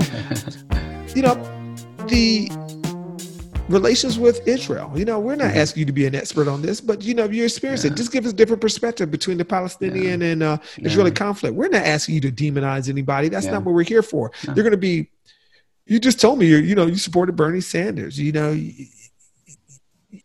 [0.00, 1.34] So, you know,
[2.08, 2.50] the
[3.68, 4.92] relations with Israel.
[4.94, 5.58] You know, we're not mm-hmm.
[5.58, 7.92] asking you to be an expert on this, but you know, you experience yeah.
[7.92, 7.96] it.
[7.96, 10.28] Just give us a different perspective between the Palestinian yeah.
[10.28, 11.14] and uh, Israeli yeah.
[11.14, 11.54] conflict.
[11.54, 13.28] We're not asking you to demonize anybody.
[13.28, 14.32] That's not what we're here for.
[14.44, 15.10] They're going to be.
[15.86, 18.18] You just told me you you know you supported Bernie Sanders.
[18.18, 18.60] You know.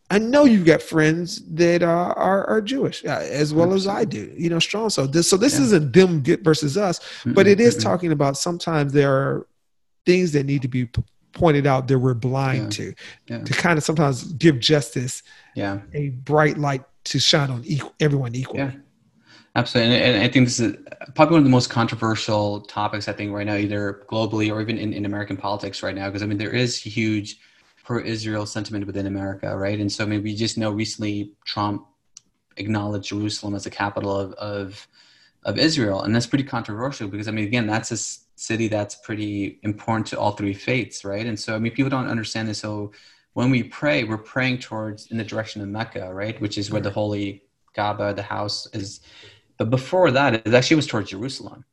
[0.09, 4.03] I know you've got friends that are are, are Jewish uh, as well as I
[4.03, 4.33] do.
[4.35, 4.89] You know, strong.
[4.89, 8.91] So this so this isn't them get versus us, but it is talking about sometimes
[8.91, 9.47] there are
[10.05, 10.89] things that need to be
[11.33, 12.69] pointed out that we're blind yeah.
[12.69, 12.93] to
[13.27, 13.43] yeah.
[13.43, 15.23] to kind of sometimes give justice
[15.55, 18.71] yeah a bright light to shine on equal, everyone equally yeah
[19.55, 20.75] absolutely and, and, i think this is
[21.15, 24.77] probably one of the most controversial topics i think right now either globally or even
[24.77, 27.39] in, in american politics right now because i mean there is huge
[27.83, 31.85] pro-israel sentiment within america right and so I mean we just know recently trump
[32.57, 34.87] acknowledged jerusalem as the capital of, of
[35.43, 39.59] of israel and that's pretty controversial because i mean again that's a city that's pretty
[39.63, 41.25] important to all three faiths, right?
[41.25, 42.59] And so, I mean, people don't understand this.
[42.59, 42.91] So,
[43.33, 46.39] when we pray, we're praying towards in the direction of Mecca, right?
[46.41, 47.43] Which is where the holy
[47.75, 48.99] Kaaba, the house, is.
[49.57, 51.63] But before that, it actually was towards Jerusalem.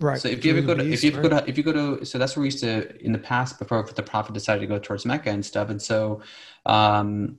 [0.00, 0.20] Right.
[0.20, 1.30] So if you ever go to, east, if you right?
[1.30, 3.58] go to, if you go to, so that's where we used to in the past
[3.58, 5.70] before the prophet decided to go towards Mecca and stuff.
[5.70, 6.20] And so,
[6.66, 7.38] um,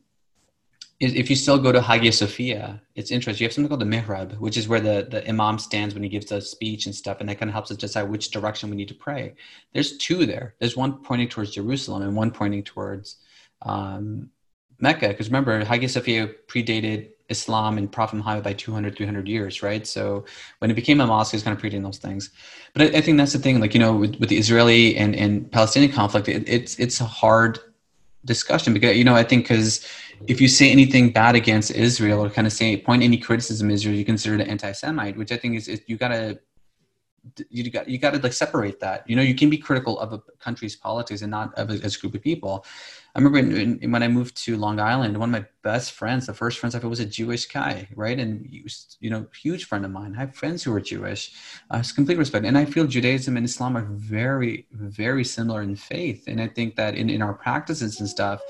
[0.99, 3.43] if you still go to Hagia Sophia, it's interesting.
[3.43, 6.09] You have something called the mihrab, which is where the, the imam stands when he
[6.09, 8.75] gives the speech and stuff, and that kind of helps us decide which direction we
[8.75, 9.35] need to pray.
[9.73, 10.55] There's two there.
[10.59, 13.15] There's one pointing towards Jerusalem and one pointing towards
[13.61, 14.29] um,
[14.79, 15.07] Mecca.
[15.07, 19.87] Because remember, Hagia Sophia predated Islam and Prophet Muhammad by 200, 300 years, right?
[19.87, 20.25] So
[20.57, 22.31] when it became a mosque, it's kind of predating those things.
[22.73, 25.15] But I, I, think that's the thing, like, you know, with, with the Israeli and,
[25.15, 27.59] and Palestinian conflict, it, it's, it's a hard
[28.25, 29.87] discussion because, you know, I think because
[30.27, 33.95] if you say anything bad against Israel or kind of say point any criticism Israel,
[33.95, 36.39] you consider it anti-Semite, which I think is, is you gotta
[37.49, 39.09] you got you got to like separate that.
[39.09, 41.95] You know, you can be critical of a country's politics and not of a, as
[41.95, 42.65] a group of people.
[43.15, 46.27] I remember in, in, when I moved to Long Island, one of my best friends,
[46.27, 48.19] the first friends I had, was a Jewish guy, right?
[48.19, 50.13] And he was, you know, huge friend of mine.
[50.15, 51.33] I have friends who are Jewish.
[51.73, 55.75] Uh, it's complete respect, and I feel Judaism and Islam are very, very similar in
[55.75, 58.41] faith, and I think that in in our practices and stuff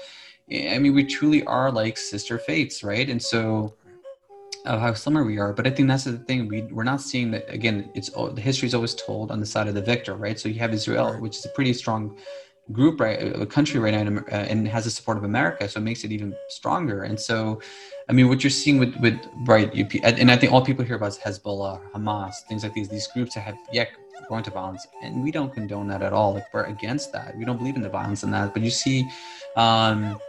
[0.51, 3.07] I mean, we truly are like sister faiths, right?
[3.07, 3.75] And so,
[4.65, 5.53] of how similar we are.
[5.53, 6.47] But I think that's the thing.
[6.47, 7.91] We we're not seeing that again.
[7.93, 10.39] It's the history is always told on the side of the victor, right?
[10.39, 12.17] So you have Israel, which is a pretty strong
[12.71, 13.19] group, right?
[13.41, 16.11] A country right now, uh, and has the support of America, so it makes it
[16.11, 17.03] even stronger.
[17.03, 17.61] And so,
[18.07, 20.95] I mean, what you're seeing with with right, you, and I think all people hear
[20.95, 22.89] about is Hezbollah, Hamas, things like these.
[22.89, 23.89] These groups that have yet
[24.27, 26.33] going to violence, and we don't condone that at all.
[26.35, 27.35] Like we're against that.
[27.37, 28.53] We don't believe in the violence in that.
[28.53, 29.09] But you see.
[29.55, 30.19] Um,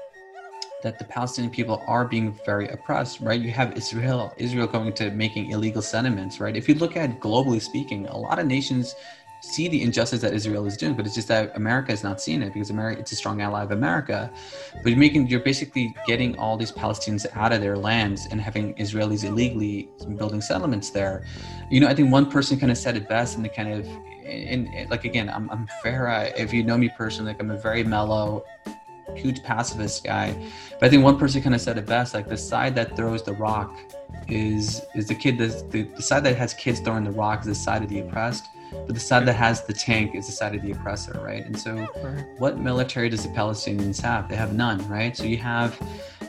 [0.83, 3.41] that the Palestinian people are being very oppressed, right?
[3.41, 6.57] You have Israel, Israel going to making illegal settlements, right?
[6.57, 8.95] If you look at globally speaking, a lot of nations
[9.41, 12.43] see the injustice that Israel is doing, but it's just that America is not seeing
[12.43, 14.31] it because America it's a strong ally of America.
[14.83, 18.75] But you're making you're basically getting all these Palestinians out of their lands and having
[18.75, 21.25] Israelis illegally building settlements there.
[21.71, 23.87] You know, I think one person kind of said it best in the kind of
[24.25, 26.33] and, like again, I'm I'm fair.
[26.37, 28.45] if you know me personally, like I'm a very mellow
[29.17, 30.37] huge pacifist guy.
[30.79, 33.23] But I think one person kind of said it best, like the side that throws
[33.23, 33.79] the rock
[34.29, 37.47] is is the kid that the, the side that has kids throwing the rock is
[37.47, 40.55] the side of the oppressed, but the side that has the tank is the side
[40.55, 41.45] of the oppressor, right?
[41.45, 41.77] And so,
[42.39, 44.29] what military does the Palestinians have?
[44.29, 45.17] They have none, right?
[45.17, 45.79] So you have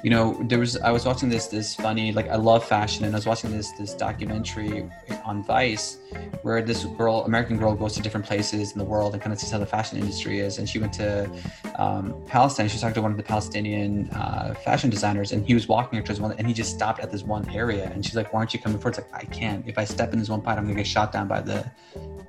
[0.03, 3.13] you know there was i was watching this this funny like i love fashion and
[3.13, 4.89] i was watching this this documentary
[5.25, 5.97] on vice
[6.41, 9.39] where this girl american girl goes to different places in the world and kind of
[9.39, 11.29] sees how the fashion industry is and she went to
[11.75, 15.67] um, palestine she talked to one of the palestinian uh, fashion designers and he was
[15.67, 18.33] walking her towards one and he just stopped at this one area and she's like
[18.33, 20.41] why aren't you coming forward it's like i can't if i step in this one
[20.41, 21.69] part i'm gonna get shot down by the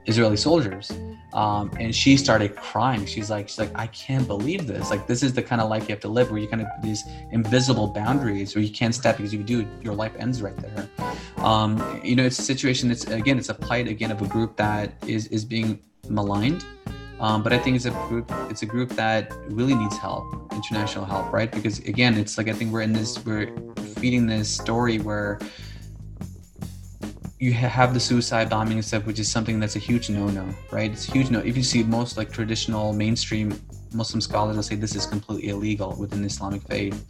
[0.07, 0.91] Israeli soldiers.
[1.33, 3.07] Um, and she started crying.
[3.07, 4.91] She's like, she's like, I can't believe this.
[4.91, 6.69] Like, this is the kind of life you have to live, where you kind of
[6.83, 10.57] these invisible boundaries, where you can't step because if you do, your life ends right
[10.57, 10.89] there.
[11.39, 12.91] Um, you know, it's a situation.
[12.91, 16.65] It's again, it's a plight again of a group that is is being maligned.
[17.19, 18.31] Um, but I think it's a group.
[18.51, 21.51] It's a group that really needs help, international help, right?
[21.51, 23.25] Because again, it's like I think we're in this.
[23.25, 23.57] We're
[23.97, 25.39] feeding this story where
[27.43, 30.93] you have the suicide bombing and stuff, which is something that's a huge no-no, right?
[30.93, 31.41] It's a huge no.
[31.41, 33.61] If you see most like traditional mainstream
[33.93, 37.05] Muslim scholars will say this is completely illegal within the Islamic faith,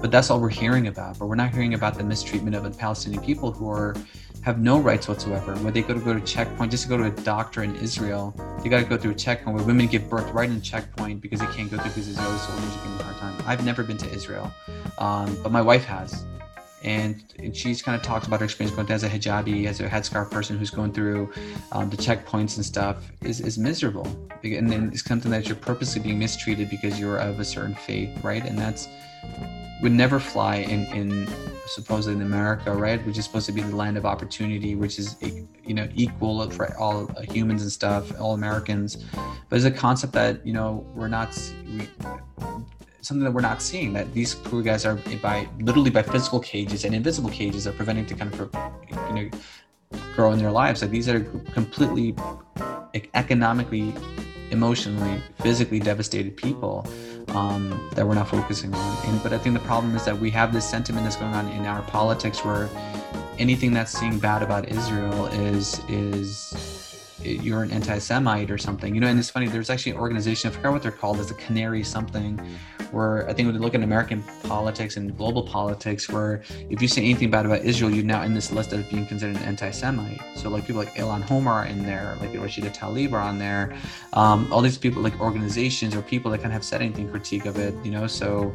[0.00, 1.18] but that's all we're hearing about.
[1.18, 3.96] But we're not hearing about the mistreatment of the Palestinian people who are
[4.42, 5.56] have no rights whatsoever.
[5.56, 8.36] Where they go to go to checkpoint just to go to a doctor in Israel,
[8.62, 11.40] they got to go through a checkpoint where women give birth right in checkpoint because
[11.40, 13.44] they can't go through because Israeli soldiers are giving a hard time.
[13.48, 14.48] I've never been to Israel,
[14.98, 16.24] um, but my wife has
[16.84, 19.88] and, and she's kind of talked about her experience going as a hijabi, as a
[19.88, 21.32] headscarf person who's going through
[21.72, 24.06] um, the checkpoints and stuff is, is miserable.
[24.42, 28.22] And then it's something that you're purposely being mistreated because you're of a certain faith,
[28.24, 28.44] right?
[28.44, 28.88] And that's
[29.82, 31.28] would never fly in, in
[31.66, 33.04] supposedly in America, right?
[33.04, 36.76] Which is supposed to be the land of opportunity, which is you know equal for
[36.78, 39.04] all humans and stuff, all Americans.
[39.48, 41.36] But it's a concept that you know we're not
[41.66, 41.88] we,
[43.02, 46.84] something that we're not seeing that these poor guys are by literally by physical cages
[46.84, 48.40] and invisible cages are preventing to kind of
[49.08, 49.30] you know
[50.14, 50.82] grow in their lives.
[50.82, 51.20] Like these are
[51.52, 52.14] completely
[53.14, 53.92] economically,
[54.50, 56.86] emotionally, physically devastated people
[57.28, 59.06] um, that we're not focusing on.
[59.06, 61.48] And but I think the problem is that we have this sentiment that's going on
[61.48, 62.68] in our politics where
[63.38, 66.81] anything that's saying bad about Israel is is
[67.24, 69.06] you're an anti-Semite or something, you know.
[69.06, 69.46] And it's funny.
[69.46, 71.20] There's actually an organization I forgot what they're called.
[71.20, 72.38] It's a Canary something,
[72.90, 76.88] where I think when you look at American politics and global politics, where if you
[76.88, 80.20] say anything bad about Israel, you're now in this list of being considered an anti-Semite.
[80.36, 83.74] So like people like Ilhan Omar are in there, like Rashida Tlaib are on there.
[84.12, 87.46] Um, all these people, like organizations or people that kind of have said anything critique
[87.46, 88.06] of it, you know.
[88.06, 88.54] So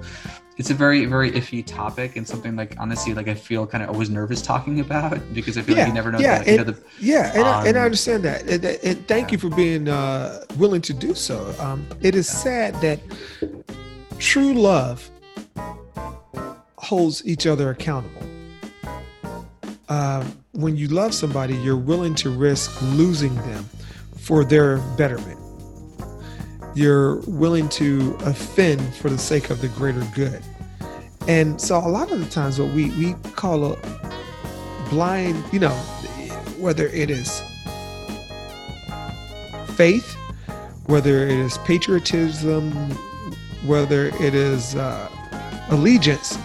[0.58, 3.90] it's a very very iffy topic and something like honestly like i feel kind of
[3.90, 6.52] always nervous talking about because i feel yeah, like you never know yeah, the, and,
[6.52, 9.28] you know, the, yeah and, um, I, and I um, understand that and, and thank
[9.28, 9.32] yeah.
[9.34, 11.54] you for being uh, willing to do so.
[11.60, 13.00] Um, it is sad that
[14.18, 15.10] true love
[16.78, 18.24] holds each other accountable.
[19.90, 23.64] Um, when you love somebody you're willing to risk losing them
[24.18, 25.40] for their betterment
[26.78, 30.44] you're willing to offend for the sake of the greater good.
[31.28, 33.78] And so a lot of the times what we, we call a
[34.92, 35.74] blind, you know,
[36.60, 37.42] whether it is
[39.76, 40.16] faith,
[40.86, 42.72] whether it is patriotism,
[43.66, 45.10] whether it is uh,
[45.70, 46.38] allegiance,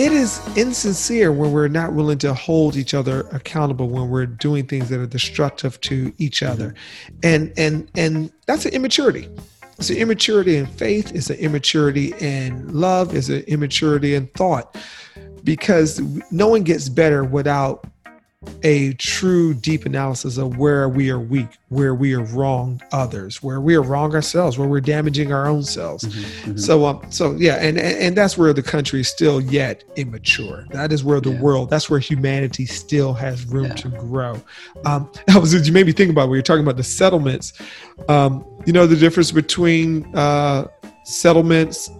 [0.00, 4.66] it is insincere when we're not willing to hold each other accountable when we're doing
[4.66, 6.74] things that are destructive to each other.
[7.04, 7.16] Mm-hmm.
[7.22, 9.28] and and and that's an immaturity.
[9.76, 11.14] It's an immaturity in faith.
[11.14, 13.14] It's an immaturity in love.
[13.14, 14.74] It's an immaturity in thought.
[15.44, 16.00] Because
[16.30, 17.86] no one gets better without
[18.62, 23.60] a true deep analysis of where we are weak, where we are wrong others, where
[23.60, 26.04] we are wrong ourselves, where we're damaging our own selves.
[26.04, 26.56] Mm-hmm, mm-hmm.
[26.56, 30.66] So, um, so yeah, and, and that's where the country is still yet immature.
[30.70, 31.40] That is where the yeah.
[31.40, 33.74] world, that's where humanity still has room yeah.
[33.74, 34.42] to grow.
[34.86, 37.52] Um, I was you made me think about when you're talking about the settlements.
[38.08, 40.66] Um, you know the difference between uh,
[41.04, 41.90] settlements,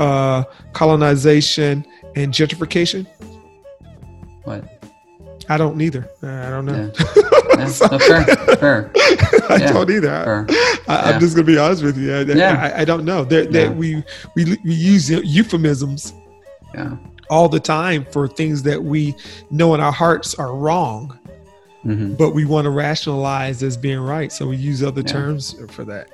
[0.00, 0.42] uh,
[0.72, 1.86] colonization,
[2.16, 3.06] and gentrification.
[4.42, 4.73] What?
[5.48, 6.08] I don't either.
[6.22, 6.92] I don't know.
[6.96, 7.12] Yeah.
[7.58, 7.66] yeah.
[7.66, 8.24] so, no, fair,
[8.56, 8.90] fair.
[9.48, 9.72] I yeah.
[9.72, 10.46] don't either.
[10.88, 12.14] I, am just gonna be honest with you.
[12.14, 12.72] I, yeah.
[12.76, 13.24] I, I don't know.
[13.24, 14.02] That we,
[14.34, 16.12] we we use euphemisms.
[16.74, 16.96] Yeah.
[17.30, 19.14] All the time for things that we
[19.50, 21.18] know in our hearts are wrong,
[21.84, 22.14] mm-hmm.
[22.14, 24.30] but we want to rationalize as being right.
[24.30, 26.10] So we use other terms for that.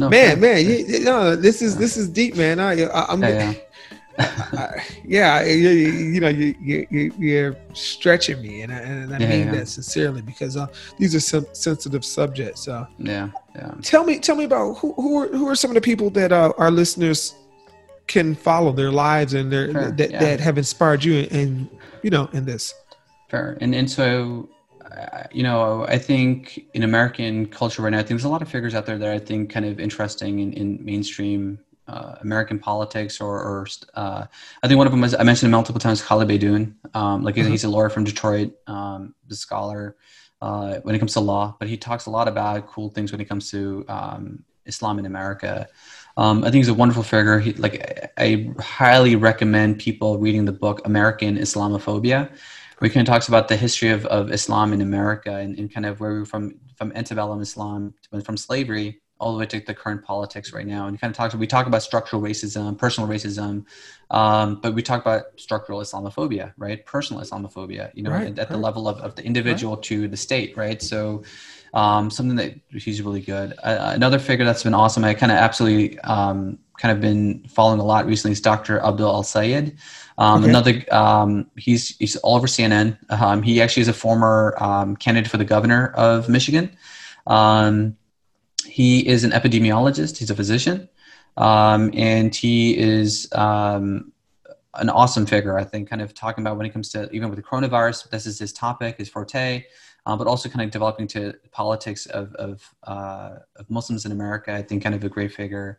[0.00, 0.54] No, man, fair.
[0.54, 2.60] man, you, you know, this is this is deep, man.
[2.60, 3.20] I, I am
[5.04, 9.46] yeah, you, you, know, you, you, you're stretching me, and I, and I yeah, mean
[9.46, 9.52] yeah.
[9.52, 10.66] that sincerely because uh,
[10.98, 12.68] these are some sensitive subjects.
[12.68, 13.74] Uh, yeah, yeah.
[13.82, 16.30] Tell me, tell me about who who are, who are some of the people that
[16.32, 17.34] uh, our listeners
[18.06, 20.20] can follow their lives and their sure, that, yeah.
[20.20, 21.68] that have inspired you, and
[22.02, 22.72] you know, in this.
[23.28, 24.48] Fair, and and so
[24.96, 28.42] uh, you know, I think in American culture right now, I think there's a lot
[28.42, 32.58] of figures out there that I think kind of interesting in, in mainstream uh, American
[32.58, 34.26] politics, or, or uh,
[34.62, 36.74] I think one of them was I mentioned multiple times Khalid Beydoun.
[36.94, 37.50] Um, like mm-hmm.
[37.50, 39.96] he's a lawyer from Detroit, um, the scholar
[40.40, 43.20] uh, when it comes to law, but he talks a lot about cool things when
[43.20, 45.66] it comes to um, Islam in America.
[46.16, 47.38] Um, I think he's a wonderful figure.
[47.38, 52.30] He, like I, I highly recommend people reading the book American Islamophobia,
[52.78, 55.72] where he kind of talks about the history of, of Islam in America and, and
[55.72, 59.60] kind of where we're from from antebellum Islam to from slavery all the way to
[59.60, 60.86] the current politics right now.
[60.86, 63.64] And kind of talk, we talk about structural racism, personal racism,
[64.10, 66.84] um, but we talk about structural Islamophobia, right?
[66.84, 68.48] Personal Islamophobia, you know, right, at, at right.
[68.50, 69.84] the level of, of the individual right.
[69.84, 70.82] to the state, right?
[70.82, 71.22] So
[71.74, 73.54] um, something that he's really good.
[73.62, 77.80] Uh, another figure that's been awesome, I kind of absolutely um, kind of been following
[77.80, 78.80] a lot recently is Dr.
[78.80, 79.76] Abdul El-Sayed.
[80.18, 80.50] Um, okay.
[80.50, 82.96] Another, um, he's he's all over CNN.
[83.10, 86.76] Um, he actually is a former um, candidate for the governor of Michigan.
[87.26, 87.96] Um,
[88.64, 90.18] he is an epidemiologist.
[90.18, 90.88] He's a physician,
[91.36, 94.12] um, and he is um,
[94.74, 95.58] an awesome figure.
[95.58, 98.10] I think, kind of talking about when it comes to even with the coronavirus.
[98.10, 99.64] This is his topic, his forte,
[100.06, 104.52] uh, but also kind of developing to politics of of, uh, of Muslims in America.
[104.52, 105.78] I think kind of a great figure.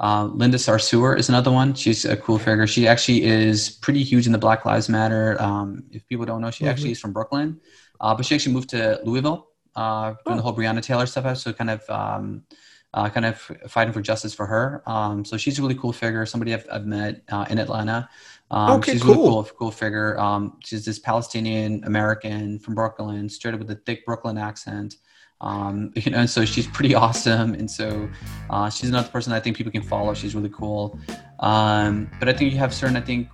[0.00, 1.72] Uh, Linda Sarsour is another one.
[1.72, 2.66] She's a cool figure.
[2.66, 5.40] She actually is pretty huge in the Black Lives Matter.
[5.40, 6.70] Um, if people don't know, she mm-hmm.
[6.70, 7.60] actually is from Brooklyn,
[8.00, 10.36] uh, but she actually moved to Louisville uh, doing oh.
[10.36, 11.36] the whole Breonna Taylor stuff.
[11.38, 12.44] So kind of um,
[12.94, 13.38] uh, kind of
[13.68, 14.82] fighting for justice for her.
[14.86, 16.24] Um, so she's a really cool figure.
[16.26, 18.08] Somebody I've, I've met uh, in Atlanta.
[18.50, 19.14] Um, okay, she's cool.
[19.14, 20.18] really cool, cool figure.
[20.18, 24.96] Um, she's this Palestinian American from Brooklyn, straight up with a thick Brooklyn accent.
[25.40, 27.54] Um, you know, and so she's pretty awesome.
[27.54, 28.08] And so
[28.50, 30.14] uh, she's another person I think people can follow.
[30.14, 30.98] She's really cool.
[31.40, 33.28] Um, but I think you have certain, I think,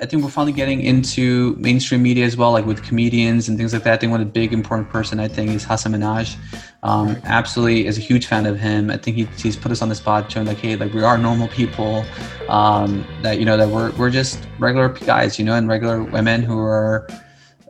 [0.00, 3.72] I think we're finally getting into mainstream media as well, like with comedians and things
[3.72, 3.94] like that.
[3.94, 6.36] I think one of the big important person I think is Hasan Minhaj.
[6.82, 8.90] Um, absolutely, is a huge fan of him.
[8.90, 11.18] I think he, he's put us on the spot, showing like, hey, like we are
[11.18, 12.04] normal people.
[12.48, 16.42] Um, that you know that we're we're just regular guys, you know, and regular women
[16.42, 17.08] who are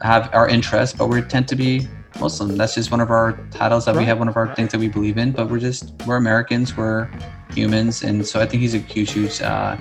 [0.03, 1.89] have our interests, but we tend to be
[2.21, 2.57] Muslim.
[2.57, 4.03] That's just one of our titles that right.
[4.03, 5.33] we have, one of our things that we believe in.
[5.33, 7.09] But we're just we're Americans, we're
[7.55, 9.77] humans, and so I think he's a huge, huge uh,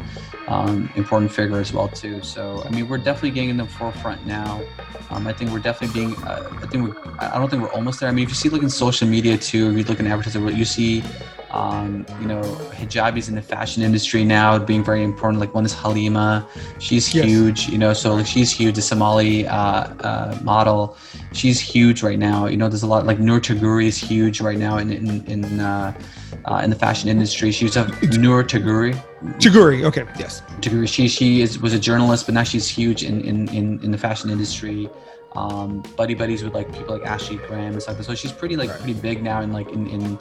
[0.48, 2.22] um, important figure as well too.
[2.24, 4.62] So I mean, we're definitely getting in the forefront now.
[5.10, 6.16] Um, I think we're definitely being.
[6.24, 7.14] Uh, I think we're.
[7.20, 8.10] I don't think we're almost there.
[8.10, 10.48] I mean, if you see like in social media too, if you look in advertising,
[10.56, 11.04] you see
[11.52, 12.42] um, you know,
[12.74, 15.40] hijabis in the fashion industry now being very important.
[15.40, 16.48] Like one is Halima,
[16.80, 17.26] she's yes.
[17.26, 18.76] huge, you know, so like she's huge.
[18.76, 20.98] The Somali uh, uh, model,
[21.32, 22.48] she's huge right now.
[22.48, 25.60] You know, there's a lot like Noor Tagouri is huge right now in in in,
[25.60, 25.98] uh,
[26.46, 27.52] uh in the fashion industry.
[27.52, 27.88] She's a
[28.18, 28.94] Noor Tagouri.
[29.40, 30.42] Tagouri, okay, yes.
[30.60, 33.92] Tagouri, she she is was a journalist, but now she's huge in in in, in
[33.92, 34.90] the fashion industry.
[35.36, 38.02] Um, buddy buddies with like people like Ashley Graham and stuff.
[38.02, 38.80] So she's pretty like right.
[38.80, 40.18] pretty big now in like in in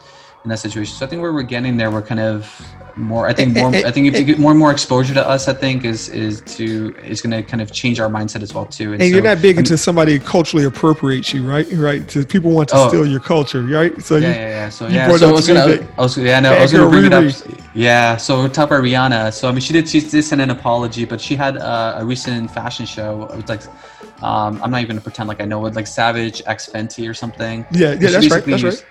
[0.46, 0.94] in that situation.
[0.94, 2.48] So I think where we're getting there, we're kind of
[2.94, 3.26] more.
[3.26, 3.74] I think eh, eh, more.
[3.74, 6.08] Eh, I think if you get more and more exposure to us, I think is
[6.08, 8.92] is to is going to kind of change our mindset as well too.
[8.92, 11.66] And, and so, you're not big into somebody culturally appropriates you, right?
[11.72, 12.08] Right.
[12.08, 14.00] So people want to oh, steal your culture, right?
[14.00, 14.68] So yeah, you, yeah, yeah.
[14.68, 15.16] So yeah.
[15.16, 17.34] So I was gonna, I was, yeah, no, I was gonna bring it up.
[17.74, 18.16] Yeah.
[18.16, 19.32] So talk about Rihanna.
[19.32, 22.04] So I mean, she did she did send an apology, but she had uh, a
[22.04, 23.24] recent fashion show.
[23.24, 23.62] It was like.
[24.22, 27.12] Um, I'm not even gonna pretend like I know it, like Savage X Fenty or
[27.12, 27.66] something.
[27.70, 28.42] Yeah, yeah, that's right.
[28.46, 28.84] That's right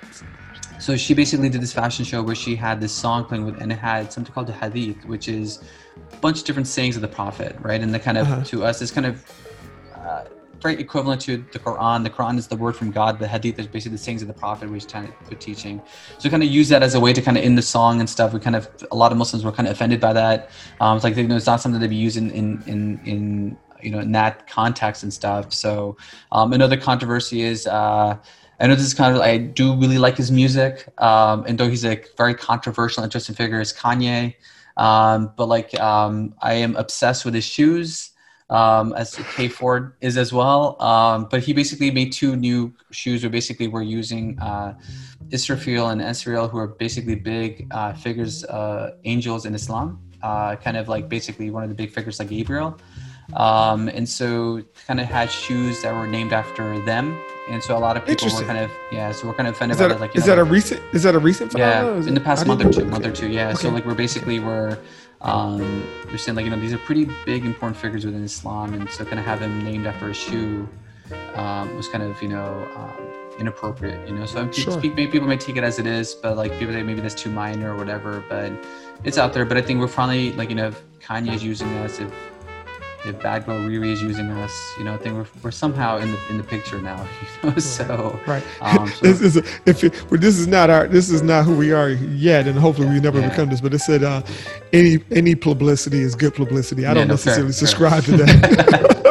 [0.79, 3.71] so she basically did this fashion show where she had this song playing with, and
[3.71, 5.61] it had something called the hadith, which is
[6.13, 7.81] a bunch of different sayings of the prophet, right?
[7.81, 8.43] And the kind of uh-huh.
[8.45, 9.25] to us is kind of
[9.95, 10.25] uh,
[10.61, 12.03] very equivalent to the Quran.
[12.03, 13.19] The Quran is the word from God.
[13.19, 15.81] The hadith is basically the sayings of the prophet, which kind of teaching.
[16.17, 18.09] So kind of use that as a way to kind of end the song and
[18.09, 18.33] stuff.
[18.33, 20.49] We kind of a lot of Muslims were kind of offended by that.
[20.79, 23.57] Um, it's like you know, it's not something to be used in in in, in
[23.81, 25.53] you know in that context and stuff.
[25.53, 25.97] So
[26.31, 27.67] um, another controversy is.
[27.67, 28.17] Uh,
[28.59, 31.69] I know this is kind of I do really like his music, um, and though
[31.69, 34.35] he's a very controversial, interesting figure, is Kanye.
[34.77, 38.11] Um, but like um, I am obsessed with his shoes,
[38.49, 40.81] um, as Kay Ford is as well.
[40.81, 44.77] Um, but he basically made two new shoes, where basically we're using uh,
[45.29, 50.77] Israfil and Esriel, who are basically big uh, figures, uh, angels in Islam, uh, kind
[50.77, 52.77] of like basically one of the big figures like Gabriel.
[53.33, 57.79] Um, and so kind of had shoes that were named after them and so a
[57.79, 59.95] lot of people were kind of yeah so we're kind of offended is that, by
[59.95, 62.45] it, like is know, that a recent is that a recent yeah in the past
[62.47, 63.49] month or two month or two yeah.
[63.49, 63.61] Okay.
[63.61, 64.77] so like we're basically we're
[65.21, 65.59] um
[66.07, 68.73] we're saying like you know these are pretty big important figures within islam.
[68.73, 70.67] And so kind of have them named after a shoe
[71.35, 74.25] um, was kind of you know um, inappropriate you know?
[74.25, 74.77] So sure.
[74.79, 77.29] maybe people may take it as it is but like people say maybe that's too
[77.29, 78.51] minor or whatever but
[79.03, 79.45] it's out there.
[79.45, 81.99] But i think we're finally like you know if kanye's using us.
[81.99, 82.11] If
[83.05, 86.19] if Girl Riri is using us, you know, I think we're, we're somehow in the
[86.29, 87.05] in the picture now.
[87.43, 88.43] You know, so right.
[88.61, 91.45] Um, so, this is a, if it, well, this is not our this is not
[91.45, 93.29] who we are yet, and hopefully we never yeah.
[93.29, 93.61] become this.
[93.61, 94.21] But it said uh,
[94.73, 96.85] any any publicity is good publicity.
[96.85, 98.17] I don't no, necessarily fair, subscribe fair.
[98.17, 99.05] to that.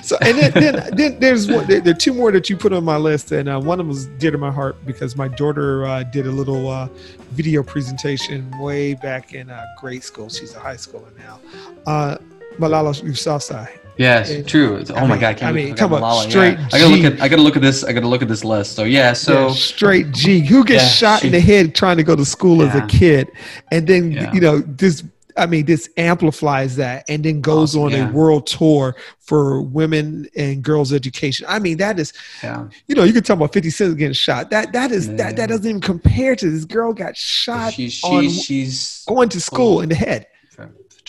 [0.02, 1.66] so and then, then, then there's one.
[1.66, 3.86] There, there, are two more that you put on my list, and uh, one of
[3.86, 6.88] them was dear to my heart because my daughter uh, did a little uh,
[7.32, 10.28] video presentation way back in uh, grade school.
[10.28, 11.40] She's a high schooler now
[11.86, 12.16] uh,
[12.60, 13.80] Malala Yousafzai.
[14.00, 14.76] Yes, and, true.
[14.76, 15.42] It's, oh I my mean, God!
[15.42, 16.58] I mean, come on, straight.
[16.58, 16.68] Yeah.
[16.72, 17.20] I gotta look at.
[17.20, 17.84] I gotta look at this.
[17.84, 18.74] I gotta look at this list.
[18.74, 20.40] So yeah, so yeah, straight G.
[20.40, 22.86] Who gets yeah, shot she, in the head trying to go to school as a
[22.86, 23.30] kid,
[23.70, 25.04] and then you know this.
[25.36, 30.62] I mean, this amplifies that, and then goes on a world tour for women and
[30.62, 31.46] girls' education.
[31.48, 32.12] I mean, that is,
[32.42, 32.68] yeah.
[32.88, 34.50] you know, you can talk about Fifty Cent getting shot.
[34.50, 37.74] That that is that that doesn't even compare to this girl got shot.
[37.74, 40.26] She, she, on, she's going to school in the head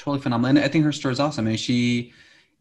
[0.02, 0.50] totally phenomenal.
[0.50, 1.46] And I think her story is awesome.
[1.46, 2.12] I mean, she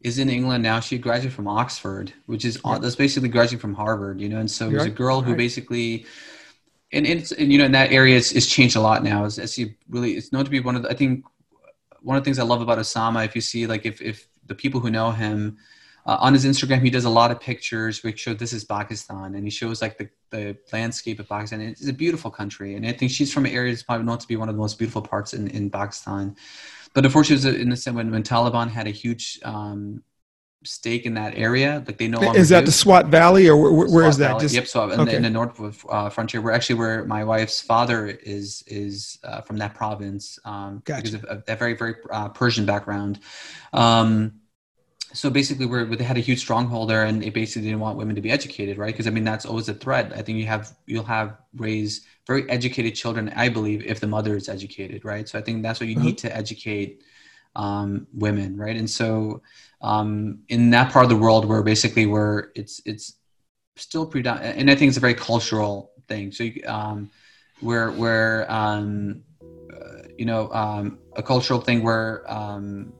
[0.01, 0.79] is in England now.
[0.79, 2.77] She graduated from Oxford, which is yeah.
[2.81, 4.39] that's basically graduating from Harvard, you know.
[4.43, 5.45] And so there's a girl who right.
[5.45, 6.05] basically,
[6.95, 9.25] and it's and you know in that area it's, it's changed a lot now.
[9.25, 11.25] As, as you really, it's known to be one of the, I think
[12.09, 13.25] one of the things I love about Osama.
[13.25, 14.17] If you see like if if
[14.51, 15.57] the people who know him.
[16.05, 19.35] uh, on his Instagram, he does a lot of pictures which show this is Pakistan,
[19.35, 21.61] and he shows like the, the landscape of Pakistan.
[21.61, 24.27] It's a beautiful country, and I think she's from an area that's probably known to
[24.27, 26.35] be one of the most beautiful parts in, in Pakistan.
[26.93, 30.03] But unfortunately, in the same when, when Taliban had a huge um,
[30.63, 32.65] stake in that area, like they no longer is that do.
[32.67, 34.39] the Swat Valley or where, where is that?
[34.39, 35.11] Just, yep, so in, okay.
[35.11, 39.41] the, in the north uh, frontier, where actually where my wife's father is is uh,
[39.41, 41.01] from that province um, gotcha.
[41.01, 43.19] because of, of, that very very uh, Persian background.
[43.73, 44.40] Um,
[45.13, 48.15] so basically we're, they had a huge stronghold there and they basically didn't want women
[48.15, 48.93] to be educated right?
[48.93, 50.11] Because i mean that's always a threat.
[50.15, 54.35] I think you have you'll have raise very educated children i believe if the mother
[54.35, 55.27] is educated right?
[55.27, 56.05] So i think that's what you mm-hmm.
[56.05, 57.03] need to educate
[57.55, 58.75] um, women right?
[58.75, 59.41] And so
[59.81, 63.15] um, in that part of the world where basically where it's it's
[63.77, 66.31] still predominant and i think it's a very cultural thing.
[66.31, 67.09] So you, um,
[67.61, 72.93] where where um, uh, you know um, a cultural thing where um,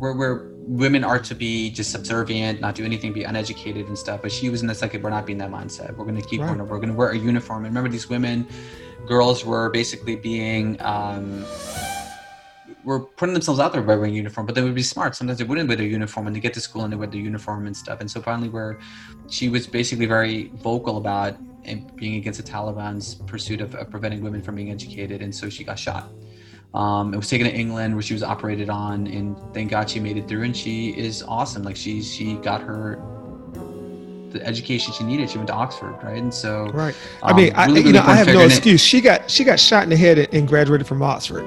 [0.00, 4.22] where, where women are to be just subservient, not do anything, be uneducated and stuff.
[4.22, 5.94] But she was in the second, we're not being that mindset.
[5.94, 6.56] We're going to keep right.
[6.56, 7.64] we're going to wear a uniform.
[7.66, 8.48] And remember, these women,
[9.06, 11.44] girls were basically being, um,
[12.82, 15.14] were putting themselves out there by wearing uniform, but they would be smart.
[15.14, 17.20] Sometimes they wouldn't wear their uniform and they get to school and they wear their
[17.20, 18.00] uniform and stuff.
[18.00, 18.78] And so finally, where
[19.28, 21.36] she was basically very vocal about
[21.96, 25.20] being against the Taliban's pursuit of, of preventing women from being educated.
[25.20, 26.10] And so she got shot.
[26.72, 29.98] Um, it was taken to England where she was operated on, and thank God she
[29.98, 30.44] made it through.
[30.44, 31.62] And she is awesome.
[31.62, 33.02] Like she she got her
[34.30, 35.30] the education she needed.
[35.30, 36.18] She went to Oxford, right?
[36.18, 36.94] And so right.
[37.22, 38.80] I um, mean, I, really, you know, I have no excuse.
[38.80, 41.44] She got she got shot in the head and graduated from Oxford.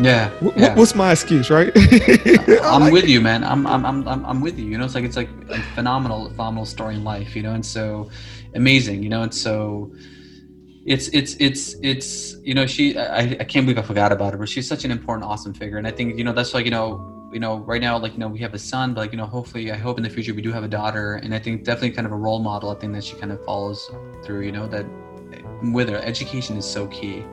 [0.00, 0.76] Yeah, yeah.
[0.76, 1.72] What's my excuse, right?
[2.62, 3.42] I'm like with you, man.
[3.42, 4.66] I'm, I'm, I'm, I'm with you.
[4.66, 7.34] You know, it's like it's like a phenomenal, phenomenal story in life.
[7.34, 8.08] You know, and so
[8.54, 9.02] amazing.
[9.02, 9.90] You know, and so
[10.88, 14.38] it's it's it's it's you know she I, I can't believe I forgot about her
[14.38, 15.76] but she's such an important awesome figure.
[15.76, 18.18] And I think you know that's like you know you know right now like you
[18.18, 20.32] know we have a son but like you know hopefully I hope in the future
[20.32, 21.16] we do have a daughter.
[21.16, 23.44] And I think definitely kind of a role model I think that she kind of
[23.44, 23.90] follows
[24.24, 24.86] through you know that
[25.74, 25.98] with her.
[25.98, 27.24] Education is so key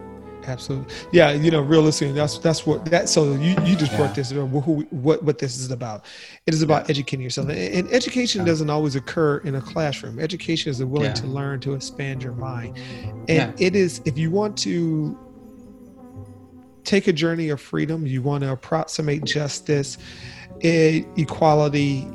[0.47, 3.97] absolutely yeah you know realistically that's that's what that so you you just yeah.
[3.97, 6.05] brought this who, what what this is about
[6.45, 6.91] it is about yeah.
[6.91, 8.47] educating yourself and, and education yeah.
[8.47, 12.33] doesn't always occur in a classroom education is the willing to learn to expand your
[12.33, 12.77] mind
[13.27, 15.17] and it is if you want to
[16.83, 19.97] take a journey of freedom you want to approximate justice
[20.61, 22.07] equality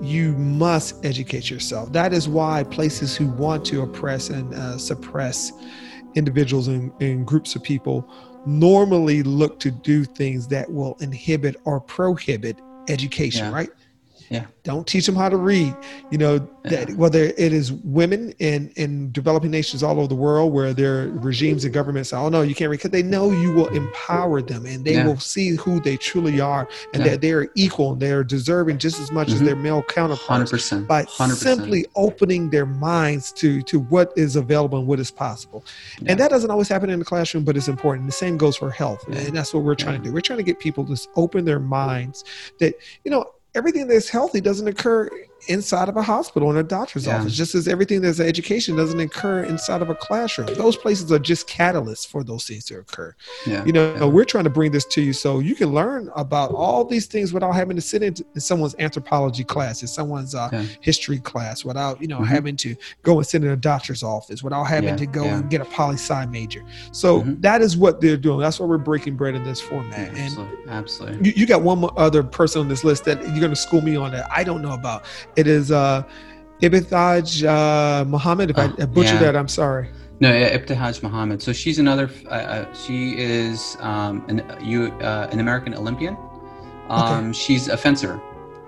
[0.00, 5.52] you must educate yourself that is why places who want to oppress and uh, suppress
[6.14, 8.08] individuals and, and groups of people
[8.46, 13.52] normally look to do things that will inhibit or prohibit education, yeah.
[13.52, 13.70] right?
[14.30, 14.46] Yeah.
[14.62, 15.74] Don't teach them how to read.
[16.10, 16.84] You know, yeah.
[16.84, 21.08] that whether it is women in, in developing nations all over the world where their
[21.08, 24.66] regimes and governments oh no, you can't read, because they know you will empower them
[24.66, 25.06] and they yeah.
[25.06, 27.10] will see who they truly are and yeah.
[27.10, 29.36] that they're equal and they're deserving just as much mm-hmm.
[29.36, 30.86] as their male counterparts 100%.
[30.86, 31.34] by 100%.
[31.34, 35.64] simply opening their minds to, to what is available and what is possible.
[36.06, 38.06] And that doesn't always happen in the classroom, but it's important.
[38.06, 39.06] The same goes for health.
[39.08, 40.12] And that's what we're trying to do.
[40.12, 42.24] We're trying to get people to open their minds
[42.58, 45.10] that, you know, everything that's healthy doesn't occur
[45.46, 47.18] inside of a hospital in a doctor's yeah.
[47.18, 50.52] office, just as everything that's education doesn't occur inside of a classroom.
[50.54, 53.14] Those places are just catalysts for those things to occur.
[53.46, 53.64] Yeah.
[53.64, 54.04] You know, yeah.
[54.04, 57.32] we're trying to bring this to you so you can learn about all these things
[57.32, 62.00] without having to sit in, in someone's anthropology class, in someone's uh, history class, without,
[62.00, 62.24] you know, mm-hmm.
[62.24, 65.60] having to go and sit in a doctor's office, without having to go and get
[65.60, 66.64] a poli sci major.
[66.92, 67.40] So mm-hmm.
[67.40, 68.40] that is what they're doing.
[68.40, 70.10] That's why we're breaking bread in this format.
[70.10, 70.62] Absolutely.
[70.62, 71.28] And Absolutely.
[71.28, 73.96] You, you got one other person on this list that you're going to school me
[73.96, 75.04] on that I don't know about.
[75.38, 76.02] It is uh,
[76.60, 78.50] Ibtihaj uh, Muhammad.
[78.50, 79.20] If I oh, butchered yeah.
[79.20, 79.88] that, I'm sorry.
[80.18, 81.40] No, Ibtihaj Muhammad.
[81.40, 82.10] So she's another.
[82.26, 86.16] Uh, uh, she is um, an you uh, an American Olympian.
[86.88, 87.38] Um, okay.
[87.38, 88.20] She's a fencer,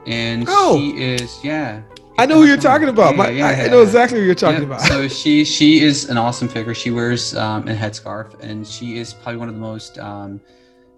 [0.06, 0.78] and oh.
[0.78, 1.82] she is yeah.
[2.18, 3.16] I know who you're talking about.
[3.16, 4.82] Yeah, yeah, yeah, I know exactly who you're talking about.
[4.82, 6.74] So she she is an awesome figure.
[6.74, 10.40] She wears um, a headscarf, and she is probably one of the most um,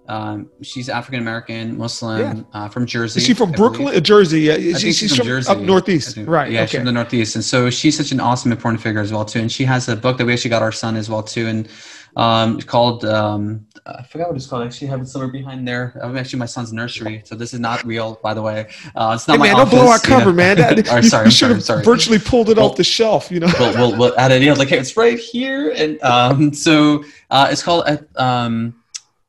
[0.09, 2.43] um, she's African American, Muslim, yeah.
[2.53, 3.19] uh, from Jersey.
[3.19, 4.43] Is she from Brooklyn, uh, Jersey?
[4.43, 6.51] Yeah, she, she's, she's, from, Jersey, up northeast, right?
[6.51, 6.67] Yeah, okay.
[6.67, 9.41] she's from the northeast, and so she's such an awesome, important figure as well too.
[9.41, 11.69] And she has a book that we actually got our son as well too, and
[12.17, 14.63] um, it's called um, I forgot what it's called.
[14.63, 15.99] I actually have it somewhere behind there.
[16.03, 18.69] I'm actually my son's nursery, so this is not real, by the way.
[18.95, 20.33] Uh, it's not hey, my man, office, don't blow our cover, know.
[20.33, 20.57] man.
[20.63, 21.83] That, you, sorry, you should have sorry.
[21.83, 23.31] virtually pulled it off the shelf.
[23.31, 24.43] You know, we'll, we'll, we'll add it.
[24.43, 27.85] You know, like hey, it's right here, and um, so uh, it's called.
[27.87, 28.82] Uh, um,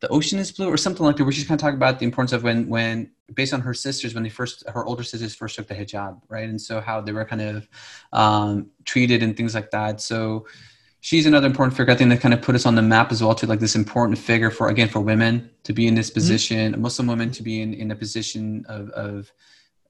[0.04, 2.04] the ocean is blue or something like that where she's kind of talking about the
[2.04, 5.56] importance of when when based on her sisters when they first her older sisters first
[5.56, 7.70] took the hijab right and so how they were kind of
[8.12, 10.46] um, treated and things like that so
[11.00, 13.24] she's another important figure i think that kind of put us on the map as
[13.24, 16.16] well to like this important figure for again for women to be in this mm-hmm.
[16.16, 16.82] position mm-hmm.
[16.82, 19.32] a muslim woman to be in, in a position of, of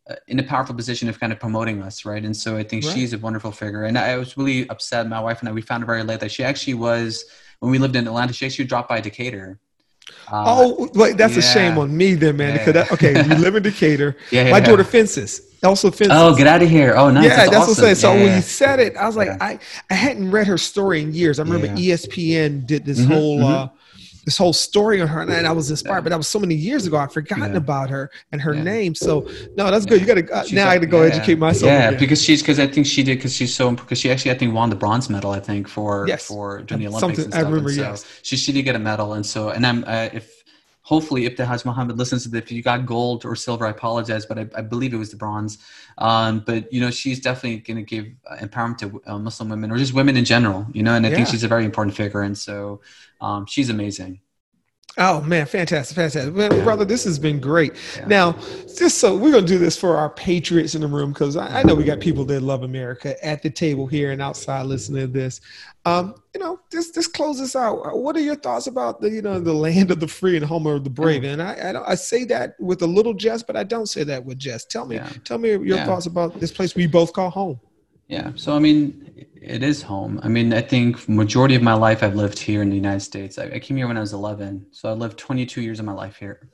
[0.07, 2.25] uh, in a powerful position of kind of promoting us, right?
[2.25, 2.93] And so I think right.
[2.93, 3.85] she's a wonderful figure.
[3.85, 5.07] And I was really upset.
[5.07, 7.23] My wife and I we found out very late that she actually was
[7.61, 8.33] when we lived in Atlanta.
[8.33, 9.61] She actually dropped by Decatur.
[10.31, 11.39] Uh, oh, wait, that's yeah.
[11.39, 12.55] a shame on me then, man.
[12.55, 12.57] Yeah.
[12.57, 14.17] Because that, okay, we live in Decatur.
[14.31, 15.41] yeah, my daughter fences.
[15.63, 16.09] Also fences.
[16.11, 16.93] Oh, get out of here!
[16.95, 17.23] Oh, nice.
[17.23, 17.83] Yeah, that's, that's awesome.
[17.83, 17.95] what I'm saying.
[17.95, 21.13] So when you said it, I was like, I I hadn't read her story in
[21.13, 21.39] years.
[21.39, 23.39] I remember ESPN did this mm-hmm, whole.
[23.39, 23.53] Mm-hmm.
[23.53, 23.67] Uh,
[24.25, 26.01] this whole story on her and I was inspired, yeah.
[26.01, 26.97] but that was so many years ago.
[26.97, 27.57] I've forgotten yeah.
[27.57, 28.63] about her and her yeah.
[28.63, 28.95] name.
[28.95, 30.01] So no, that's good.
[30.01, 30.69] You got to uh, now.
[30.69, 31.69] I got to go educate myself.
[31.69, 31.99] Yeah, again.
[31.99, 34.53] because she's because I think she did because she's so because she actually I think
[34.53, 36.27] won the bronze medal I think for yes.
[36.27, 37.45] for during the Olympics Something, and stuff.
[37.45, 37.69] I remember.
[37.69, 38.19] And so yes.
[38.23, 40.42] she she did get a medal, and so and I'm uh, if
[40.93, 44.25] hopefully if Ibtihaj Muhammad listens to this, if you got gold or silver, I apologize,
[44.29, 45.53] but I, I believe it was the bronze.
[45.97, 48.05] Um, but you know, she's definitely going to give
[48.47, 51.15] empowerment to uh, Muslim women or just women in general, you know, and I yeah.
[51.15, 52.21] think she's a very important figure.
[52.21, 52.81] And so
[53.27, 54.13] um, she's amazing.
[54.95, 56.85] Oh man, fantastic, fantastic, man, brother.
[56.85, 57.73] This has been great.
[57.97, 58.05] Yeah.
[58.05, 58.31] Now,
[58.77, 61.63] just so we're gonna do this for our patriots in the room because I, I,
[61.63, 65.07] know we got people that love America at the table here and outside listening to
[65.07, 65.41] this.
[65.85, 67.97] Um, you know, just just close this out.
[67.97, 70.67] What are your thoughts about the you know the land of the free and home
[70.67, 71.23] of the brave?
[71.23, 71.33] Mm.
[71.33, 74.23] And I I, I, say that with a little jest, but I don't say that
[74.23, 74.69] with jest.
[74.69, 75.09] Tell me, yeah.
[75.23, 77.59] tell me your thoughts about this place we both call home.
[78.07, 78.31] Yeah.
[78.35, 80.19] So I mean, it is home.
[80.23, 83.37] I mean, I think majority of my life I've lived here in the United States.
[83.37, 85.93] I, I came here when I was 11, so I lived 22 years of my
[85.93, 86.49] life here,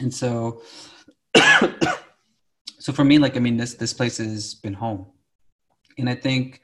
[0.00, 0.62] and so,
[2.78, 5.06] so for me, like I mean, this this place has been home,
[5.98, 6.62] and I think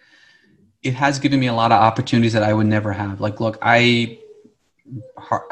[0.82, 3.20] it has given me a lot of opportunities that I would never have.
[3.20, 4.20] Like, look, I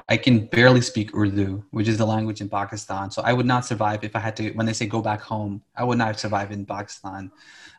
[0.09, 3.11] I can barely speak Urdu, which is the language in Pakistan.
[3.11, 4.51] So I would not survive if I had to.
[4.53, 7.33] When they say go back home, I would not survive in Pakistan.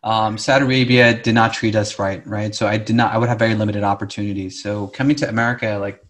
[0.03, 2.53] Um, Saudi Arabia did not treat us right, right?
[2.53, 3.13] So I did not.
[3.13, 4.61] I would have very limited opportunities.
[4.61, 6.05] So coming to America, like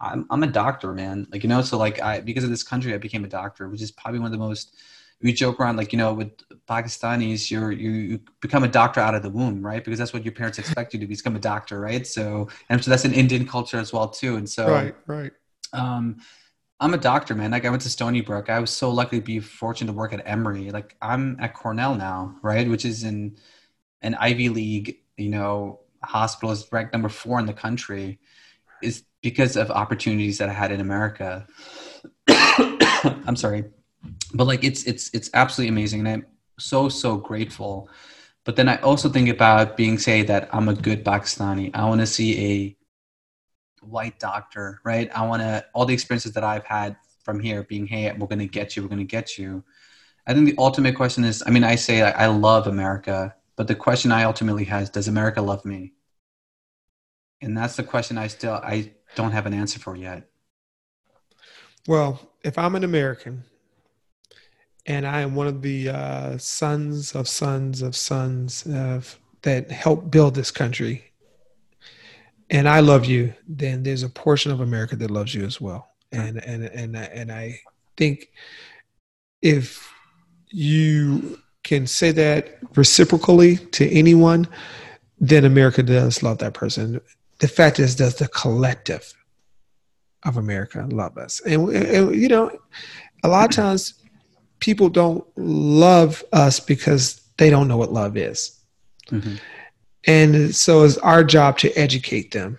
[0.00, 1.26] I'm, I'm a doctor, man.
[1.30, 3.82] Like you know, so like I because of this country, I became a doctor, which
[3.82, 4.74] is probably one of the most.
[5.22, 6.32] We joke around like you know with
[6.66, 9.82] Pakistanis, you're you, you become a doctor out of the womb, right?
[9.84, 12.06] Because that's what your parents expect you to become a doctor, right?
[12.06, 14.36] So and so that's an Indian culture as well too.
[14.36, 15.32] And so right, right.
[15.72, 16.18] Um,
[16.78, 17.52] I'm a doctor, man.
[17.52, 18.50] Like I went to Stony Brook.
[18.50, 20.70] I was so lucky to be fortunate to work at Emory.
[20.70, 22.68] Like I'm at Cornell now, right?
[22.68, 23.36] Which is in
[24.02, 28.18] an Ivy League, you know, hospital is ranked number four in the country.
[28.82, 31.46] Is because of opportunities that I had in America.
[32.28, 33.64] I'm sorry,
[34.34, 36.26] but like it's it's it's absolutely amazing, and I'm
[36.58, 37.88] so so grateful.
[38.44, 41.70] But then I also think about being say that I'm a good Pakistani.
[41.74, 42.76] I want to see a
[43.86, 45.10] white doctor, right?
[45.14, 48.38] I want to, all the experiences that I've had from here being, hey, we're going
[48.38, 49.64] to get you, we're going to get you.
[50.26, 53.74] I think the ultimate question is, I mean, I say I love America, but the
[53.74, 55.92] question I ultimately has, does America love me?
[57.40, 60.28] And that's the question I still, I don't have an answer for yet.
[61.86, 63.44] Well, if I'm an American
[64.86, 70.10] and I am one of the uh, sons of sons of sons of that helped
[70.10, 71.12] build this country,
[72.50, 75.88] and I love you, then there's a portion of America that loves you as well.
[76.12, 77.58] And and and and I
[77.96, 78.28] think
[79.42, 79.92] if
[80.48, 84.46] you can say that reciprocally to anyone,
[85.18, 87.00] then America does love that person.
[87.38, 89.12] The fact is, does the collective
[90.24, 91.40] of America love us?
[91.40, 92.56] And, and you know,
[93.24, 93.94] a lot of times
[94.60, 98.58] people don't love us because they don't know what love is.
[99.10, 99.36] Mm-hmm.
[100.06, 102.58] And so it's our job to educate them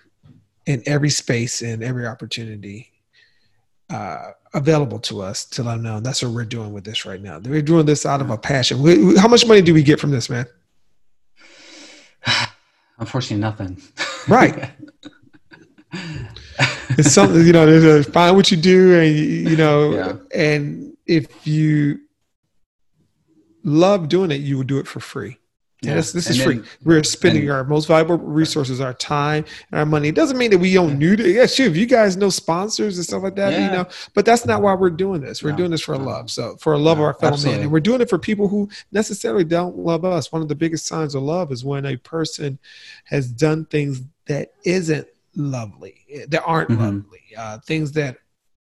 [0.65, 2.91] in every space and every opportunity
[3.89, 5.99] uh, available to us to let them know.
[5.99, 7.39] That's what we're doing with this right now.
[7.39, 8.81] We're doing this out of a passion.
[8.81, 10.45] We, we, how much money do we get from this, man?
[12.99, 13.81] Unfortunately, nothing.
[14.27, 14.71] Right.
[15.93, 18.03] it's something you know.
[18.03, 20.13] Find what you do, and you know, yeah.
[20.36, 21.99] and if you
[23.63, 25.37] love doing it, you would do it for free.
[25.83, 25.93] Yeah.
[25.93, 26.69] This, this is then, free.
[26.83, 30.07] We're spending and, our most valuable resources, our time and our money.
[30.07, 31.27] It doesn't mean that we don't need it.
[31.33, 31.67] Yeah, sure.
[31.67, 33.65] If you guys know sponsors and stuff like that, yeah.
[33.65, 35.43] you know, but that's not why we're doing this.
[35.43, 36.03] We're no, doing this for no.
[36.03, 36.31] love.
[36.31, 37.57] So for a love no, of our fellow absolutely.
[37.57, 37.63] man.
[37.65, 40.31] And we're doing it for people who necessarily don't love us.
[40.31, 42.57] One of the biggest signs of love is when a person
[43.05, 46.81] has done things that isn't lovely, that aren't mm-hmm.
[46.81, 48.17] lovely, uh, things that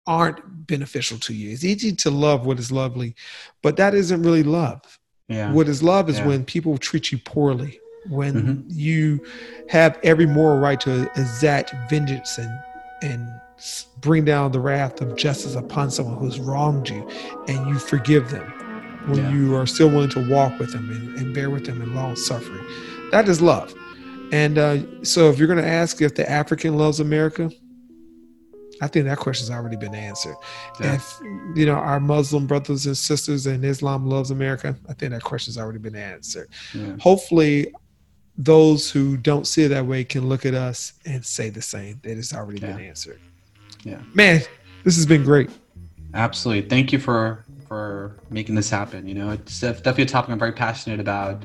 [0.07, 1.51] aren't beneficial to you.
[1.51, 3.15] It's easy to love what is lovely,
[3.63, 4.99] but that isn't really love.
[5.29, 5.53] Yeah.
[5.53, 6.27] What is love is yeah.
[6.27, 8.63] when people treat you poorly, when mm-hmm.
[8.69, 9.25] you
[9.69, 12.51] have every moral right to exact vengeance and
[13.03, 13.29] and
[14.01, 17.09] bring down the wrath of justice upon someone who's wronged you,
[17.49, 18.51] and you forgive them.
[19.07, 19.33] When yeah.
[19.33, 22.17] you are still willing to walk with them and, and bear with them in long
[22.17, 22.65] suffering,
[23.11, 23.75] that is love.
[24.33, 27.51] And uh, so, if you're going to ask if the African loves America,
[28.83, 30.37] I think that question's already been answered.
[30.81, 30.95] Yeah.
[30.95, 31.19] If
[31.55, 35.59] you know our Muslim brothers and sisters and Islam loves America, I think that question's
[35.59, 36.49] already been answered.
[36.75, 36.97] Yeah.
[37.01, 37.73] Hopefully,
[38.37, 42.01] those who don't see it that way can look at us and say the same
[42.03, 42.73] that it's already yeah.
[42.73, 43.21] been answered.
[43.85, 44.41] Yeah, man,
[44.83, 45.51] this has been great.
[46.15, 49.07] Absolutely, thank you for for making this happen.
[49.09, 51.43] You know, it's definitely a topic I'm very passionate about.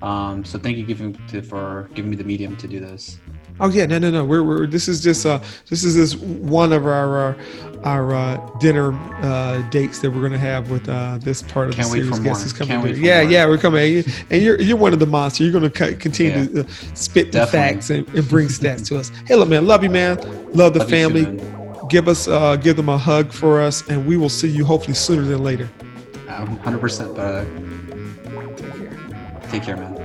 [0.00, 3.18] Um, so thank you giving to, for giving me the medium to do this.
[3.60, 4.24] Oh yeah, no, no, no.
[4.24, 7.34] We're, we're this is just uh this is this one of our uh,
[7.84, 11.88] our uh, dinner uh, dates that we're gonna have with uh, this part of Can't
[11.88, 12.18] the series.
[12.20, 12.96] Guests is coming.
[12.96, 13.30] Yeah, more.
[13.30, 14.04] yeah, we're coming.
[14.30, 15.46] And you're you're one of the monsters.
[15.46, 16.46] You're gonna continue yeah.
[16.46, 19.10] to uh, spit the facts and, and bring stats to us.
[19.26, 20.16] Hey, look, man, love you, man.
[20.52, 21.24] Love the love family.
[21.24, 24.64] Too, give us uh, give them a hug for us, and we will see you
[24.64, 25.68] hopefully sooner than later.
[26.28, 27.14] I'm Hundred percent.
[29.50, 30.01] Take care, man.